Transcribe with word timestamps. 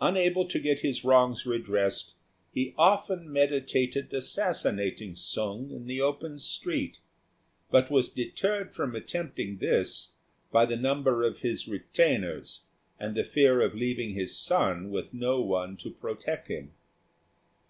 Unable 0.00 0.48
to 0.48 0.58
get 0.58 0.78
his 0.78 1.04
wrongs 1.04 1.44
redressed, 1.44 2.14
he 2.54 2.72
often 2.78 3.30
meditated 3.30 4.10
assassinating 4.14 5.14
Sung 5.14 5.70
in 5.70 5.84
the 5.84 6.00
open 6.00 6.38
street, 6.38 7.00
but 7.70 7.90
was 7.90 8.08
deterred 8.08 8.74
from 8.74 8.96
attempting 8.96 9.58
this 9.58 10.12
by 10.50 10.64
the 10.64 10.78
number 10.78 11.22
of 11.22 11.40
his 11.42 11.68
retainers 11.68 12.62
and 12.98 13.14
the 13.14 13.24
fear 13.24 13.60
of 13.60 13.74
leaving 13.74 14.14
his 14.14 14.34
son 14.34 14.88
with 14.90 15.12
no 15.12 15.38
one 15.42 15.76
to 15.76 15.90
protect 15.90 16.48
him. 16.48 16.72